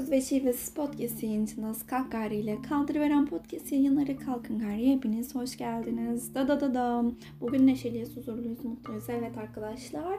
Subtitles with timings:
[0.00, 5.56] Huysuz ve Şivesiz Podcast yayıncınız Kalk Gari ile Kaldırıveren Podcast yayınları Kalkın Gari hepiniz hoş
[5.56, 6.34] geldiniz.
[6.34, 7.04] Da da da da.
[7.40, 9.04] Bugün neşeliyiz, huzurluyuz, mutluyuz.
[9.08, 10.18] Evet arkadaşlar.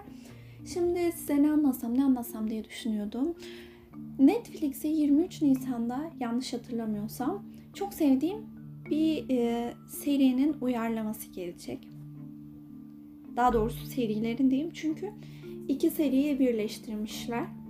[0.74, 3.36] Şimdi size ne anlatsam ne anlatsam diye düşünüyordum.
[4.20, 8.38] Netflix'e 23 Nisan'da yanlış hatırlamıyorsam çok sevdiğim
[8.90, 11.88] bir e, serinin uyarlaması gelecek.
[13.36, 15.10] Daha doğrusu serilerin diyeyim çünkü
[15.68, 17.61] iki seriyi birleştirmişler.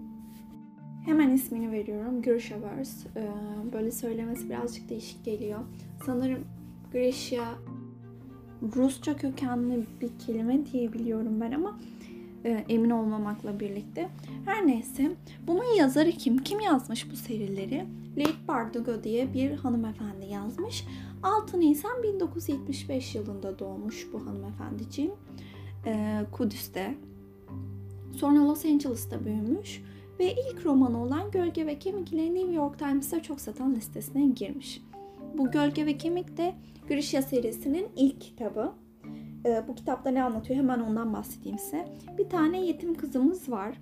[1.06, 2.22] Hemen ismini veriyorum.
[2.22, 3.10] Grishaverse.
[3.16, 3.30] Ee,
[3.74, 5.60] böyle söylemesi birazcık değişik geliyor.
[6.06, 6.46] Sanırım
[6.92, 7.56] Grisha
[8.76, 11.80] Rusça kökenli bir kelime diye biliyorum ben ama
[12.46, 14.10] e, emin olmamakla birlikte.
[14.46, 15.12] Her neyse
[15.48, 16.38] bunun yazarı kim?
[16.38, 17.86] Kim yazmış bu serileri?
[18.18, 20.86] Lake Bardugo diye bir hanımefendi yazmış.
[21.24, 25.12] 6 Nisan 1975 yılında doğmuş bu hanımefendiciğim.
[25.86, 26.96] Ee, Kudüs'te.
[28.12, 29.82] Sonra Los Angeles'ta büyümüş
[30.20, 34.82] ve ilk romanı olan Gölge ve Kemik ile New York Times'ta çok satan listesine girmiş.
[35.38, 36.56] Bu Gölge ve Kemik de
[36.88, 38.72] Grisha serisinin ilk kitabı.
[39.46, 41.88] Ee, bu kitapta ne anlatıyor hemen ondan bahsedeyim size.
[42.18, 43.78] Bir tane yetim kızımız var.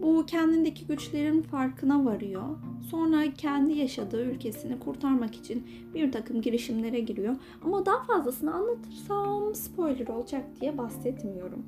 [0.00, 2.42] Bu kendindeki güçlerin farkına varıyor.
[2.90, 7.36] Sonra kendi yaşadığı ülkesini kurtarmak için bir takım girişimlere giriyor.
[7.64, 11.66] Ama daha fazlasını anlatırsam spoiler olacak diye bahsetmiyorum.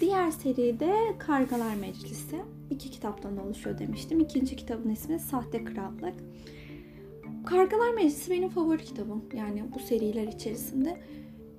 [0.00, 2.36] Diğer seride Kargalar Meclisi.
[2.70, 4.20] iki kitaptan oluşuyor demiştim.
[4.20, 6.14] İkinci kitabın ismi Sahte Krallık.
[7.46, 9.24] Kargalar Meclisi benim favori kitabım.
[9.36, 10.96] Yani bu seriler içerisinde.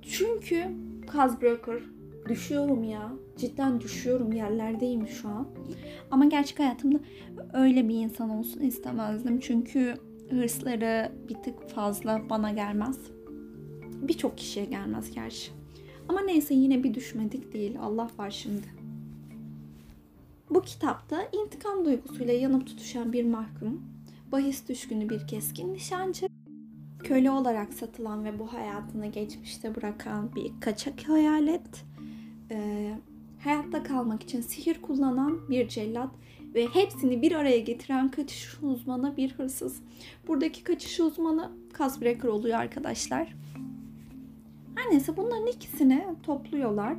[0.02, 0.64] Çünkü
[1.06, 1.82] Kazbroker
[2.28, 3.12] düşüyorum ya.
[3.36, 4.32] Cidden düşüyorum.
[4.32, 5.48] Yerlerdeyim şu an.
[6.10, 7.00] Ama gerçek hayatımda
[7.52, 9.40] öyle bir insan olsun istemezdim.
[9.40, 9.94] Çünkü
[10.30, 12.98] hırsları bir tık fazla bana gelmez.
[14.02, 15.59] Birçok kişiye gelmez gerçi.
[16.10, 17.76] Ama neyse yine bir düşmedik değil.
[17.80, 18.66] Allah var şimdi.
[20.50, 23.82] Bu kitapta intikam duygusuyla yanıp tutuşan bir mahkum,
[24.32, 26.28] bahis düşkünü bir keskin nişancı,
[27.04, 31.84] köle olarak satılan ve bu hayatını geçmişte bırakan bir kaçak hayalet,
[32.50, 32.90] e,
[33.44, 36.10] hayatta kalmak için sihir kullanan bir cellat
[36.54, 39.82] ve hepsini bir araya getiren kaçış uzmanı bir hırsız.
[40.28, 43.34] Buradaki kaçış uzmanı Casbreaker oluyor arkadaşlar.
[44.90, 46.96] Her neyse bunların ikisini topluyorlar.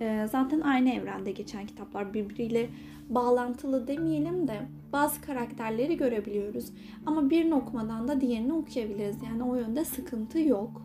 [0.00, 2.68] Ee, zaten aynı evrende geçen kitaplar birbiriyle
[3.08, 6.72] bağlantılı demeyelim de bazı karakterleri görebiliyoruz.
[7.06, 9.16] Ama birini okumadan da diğerini okuyabiliriz.
[9.26, 10.82] Yani o yönde sıkıntı yok.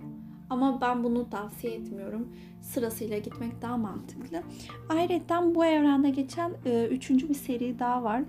[0.50, 2.28] Ama ben bunu tavsiye etmiyorum.
[2.62, 4.42] Sırasıyla gitmek daha mantıklı.
[4.90, 8.24] Ayrıca bu evrende geçen e, üçüncü bir seri daha var.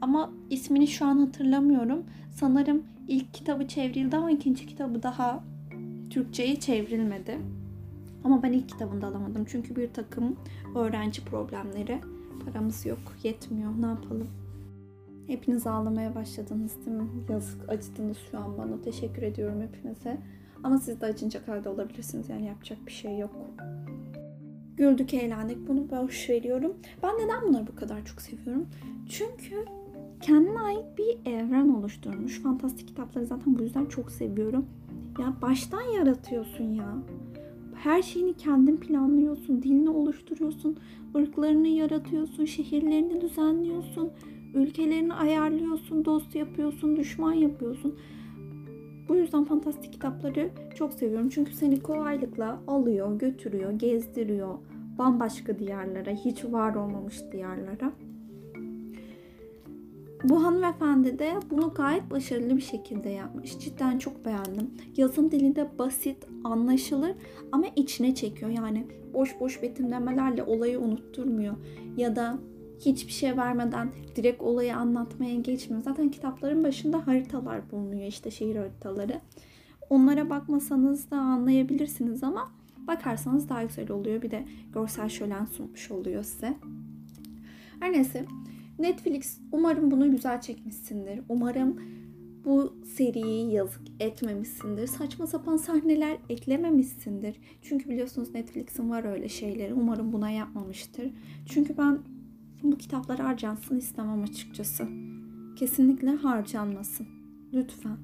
[0.00, 2.04] Ama ismini şu an hatırlamıyorum.
[2.32, 5.44] Sanırım ilk kitabı çevrildi ama ikinci kitabı daha
[6.14, 7.38] Türkçe'ye çevrilmedi.
[8.24, 9.44] Ama ben ilk kitabında alamadım.
[9.48, 10.36] Çünkü bir takım
[10.74, 12.00] öğrenci problemleri.
[12.44, 13.70] Paramız yok, yetmiyor.
[13.80, 14.28] Ne yapalım?
[15.26, 17.08] Hepiniz ağlamaya başladınız değil mi?
[17.28, 18.82] Yazık, acıdınız şu an bana.
[18.82, 20.18] Teşekkür ediyorum hepinize.
[20.64, 22.28] Ama siz de acınacak halde olabilirsiniz.
[22.28, 23.36] Yani yapacak bir şey yok.
[24.76, 25.68] Güldük, eğlendik.
[25.68, 26.74] Bunu boş veriyorum.
[27.02, 28.66] Ben neden bunları bu kadar çok seviyorum?
[29.08, 29.64] Çünkü
[30.20, 32.42] kendine ait bir evren oluşturmuş.
[32.42, 34.66] Fantastik kitapları zaten bu yüzden çok seviyorum.
[35.18, 36.94] Ya baştan yaratıyorsun ya.
[37.74, 40.76] Her şeyini kendin planlıyorsun, dilini oluşturuyorsun,
[41.16, 44.10] ırklarını yaratıyorsun, şehirlerini düzenliyorsun,
[44.54, 47.98] ülkelerini ayarlıyorsun, dost yapıyorsun, düşman yapıyorsun.
[49.08, 51.28] Bu yüzden fantastik kitapları çok seviyorum.
[51.28, 54.58] Çünkü seni kolaylıkla alıyor, götürüyor, gezdiriyor
[54.98, 57.92] bambaşka diyarlara, hiç var olmamış diyarlara.
[60.24, 63.58] Bu hanımefendi de bunu gayet başarılı bir şekilde yapmış.
[63.58, 64.70] Cidden çok beğendim.
[64.96, 67.12] Yazım dilinde basit, anlaşılır
[67.52, 68.50] ama içine çekiyor.
[68.50, 71.56] Yani boş boş betimlemelerle olayı unutturmuyor.
[71.96, 72.38] Ya da
[72.80, 75.82] hiçbir şey vermeden direkt olayı anlatmaya geçmiyor.
[75.82, 79.20] Zaten kitapların başında haritalar bulunuyor işte şehir haritaları.
[79.90, 82.52] Onlara bakmasanız da anlayabilirsiniz ama
[82.86, 84.22] bakarsanız daha güzel oluyor.
[84.22, 84.44] Bir de
[84.74, 86.56] görsel şölen sunmuş oluyor size.
[87.80, 88.24] Her neyse
[88.78, 91.20] Netflix umarım bunu güzel çekmişsindir.
[91.28, 91.80] Umarım
[92.44, 94.86] bu seriyi yazık etmemişsindir.
[94.86, 97.36] Saçma sapan sahneler eklememişsindir.
[97.62, 99.74] Çünkü biliyorsunuz Netflix'in var öyle şeyleri.
[99.74, 101.10] Umarım buna yapmamıştır.
[101.46, 101.98] Çünkü ben
[102.62, 104.88] bu kitaplar harcansın istemem açıkçası.
[105.56, 107.06] Kesinlikle harcanmasın.
[107.52, 107.96] Lütfen.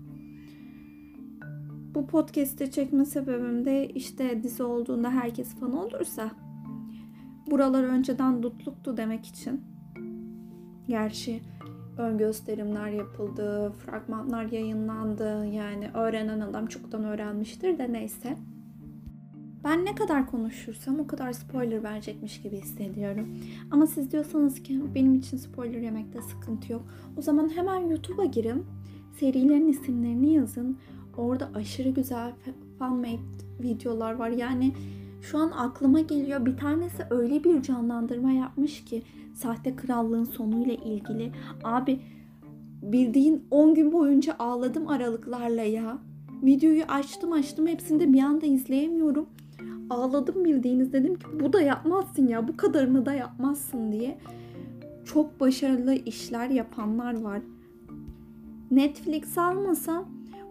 [1.94, 6.30] Bu podcast'te çekme sebebim de işte dizi olduğunda herkes fan olursa
[7.50, 9.60] buralar önceden dutluktu demek için.
[10.90, 11.40] Gerçi
[11.98, 15.46] ön gösterimler yapıldı, fragmanlar yayınlandı.
[15.46, 18.36] Yani öğrenen adam çoktan öğrenmiştir de neyse.
[19.64, 23.28] Ben ne kadar konuşursam o kadar spoiler verecekmiş gibi hissediyorum.
[23.70, 26.82] Ama siz diyorsanız ki benim için spoiler yemekte sıkıntı yok.
[27.16, 28.66] O zaman hemen YouTube'a girin.
[29.20, 30.78] Serilerin isimlerini yazın.
[31.16, 32.32] Orada aşırı güzel
[32.78, 33.20] fanmade
[33.62, 34.28] videolar var.
[34.28, 34.72] Yani
[35.22, 36.46] şu an aklıma geliyor.
[36.46, 39.02] Bir tanesi öyle bir canlandırma yapmış ki
[39.34, 41.32] sahte krallığın sonuyla ilgili.
[41.64, 42.00] Abi
[42.82, 45.98] bildiğin 10 gün boyunca ağladım aralıklarla ya.
[46.42, 49.26] Videoyu açtım açtım hepsini de bir anda izleyemiyorum.
[49.90, 54.18] Ağladım bildiğiniz dedim ki bu da yapmazsın ya bu kadarını da yapmazsın diye.
[55.04, 57.40] Çok başarılı işler yapanlar var.
[58.70, 60.04] Netflix almasa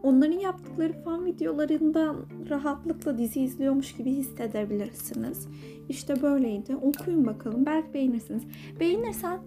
[0.03, 2.15] onların yaptıkları fan videolarından
[2.49, 5.47] rahatlıkla dizi izliyormuş gibi hissedebilirsiniz.
[5.89, 6.75] İşte böyleydi.
[6.75, 7.65] Okuyun bakalım.
[7.65, 8.43] Belki beğenirsiniz.
[8.79, 9.39] Beğenirsen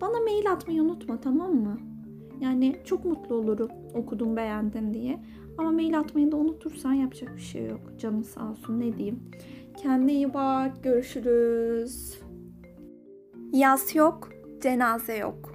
[0.00, 1.78] bana mail atmayı unutma tamam mı?
[2.40, 5.18] Yani çok mutlu olurum okudum beğendin diye.
[5.58, 7.80] Ama mail atmayı da unutursan yapacak bir şey yok.
[7.98, 9.20] Canın sağ olsun ne diyeyim.
[9.76, 10.84] Kendine iyi bak.
[10.84, 12.20] Görüşürüz.
[13.52, 14.28] Yaz yok,
[14.62, 15.52] cenaze yok.